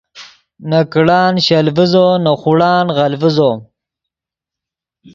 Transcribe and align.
نے 0.69 0.79
کڑان 0.93 1.33
شل 1.45 1.65
ڤیزو 1.75 2.05
نے 2.23 2.31
خوڑان 2.41 2.85
غل 2.95 3.13
ڤیزو 3.21 3.51